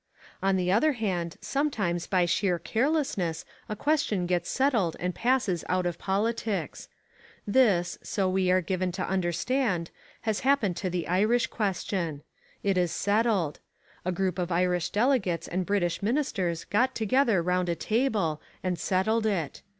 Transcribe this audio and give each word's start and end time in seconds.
On 0.41 0.55
the 0.55 0.71
other 0.71 0.93
hand 0.93 1.37
sometimes 1.41 2.07
by 2.07 2.25
sheer 2.25 2.57
carelessness 2.57 3.45
a 3.69 3.75
question 3.75 4.25
gets 4.25 4.49
settled 4.49 4.97
and 4.99 5.13
passes 5.13 5.63
out 5.69 5.85
of 5.85 5.99
politics. 5.99 6.89
This, 7.45 7.99
so 8.01 8.27
we 8.27 8.49
are 8.49 8.61
given 8.61 8.91
to 8.93 9.07
understand, 9.07 9.91
has 10.21 10.39
happened 10.39 10.75
to 10.77 10.89
the 10.89 11.07
Irish 11.07 11.45
question. 11.45 12.23
It 12.63 12.79
is 12.79 12.91
settled. 12.91 13.59
A 14.03 14.11
group 14.11 14.39
of 14.39 14.51
Irish 14.51 14.89
delegates 14.89 15.47
and 15.47 15.67
British 15.67 16.01
ministers 16.01 16.63
got 16.63 16.95
together 16.95 17.43
round 17.43 17.69
a 17.69 17.75
table 17.75 18.41
and 18.63 18.79
settled 18.79 19.27
it. 19.27 19.61